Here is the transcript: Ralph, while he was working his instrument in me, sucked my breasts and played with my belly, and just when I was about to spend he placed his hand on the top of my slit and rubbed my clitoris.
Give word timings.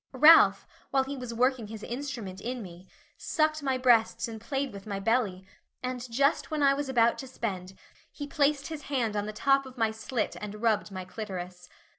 Ralph, 0.13 0.65
while 0.89 1.03
he 1.03 1.15
was 1.15 1.31
working 1.31 1.67
his 1.67 1.83
instrument 1.83 2.41
in 2.41 2.63
me, 2.63 2.87
sucked 3.17 3.61
my 3.61 3.77
breasts 3.77 4.27
and 4.27 4.41
played 4.41 4.73
with 4.73 4.87
my 4.87 4.99
belly, 4.99 5.45
and 5.83 6.03
just 6.11 6.49
when 6.49 6.63
I 6.63 6.73
was 6.73 6.89
about 6.89 7.19
to 7.19 7.27
spend 7.27 7.77
he 8.11 8.25
placed 8.25 8.65
his 8.69 8.81
hand 8.89 9.15
on 9.15 9.27
the 9.27 9.31
top 9.31 9.67
of 9.67 9.77
my 9.77 9.91
slit 9.91 10.35
and 10.41 10.59
rubbed 10.59 10.91
my 10.91 11.05
clitoris. 11.05 11.69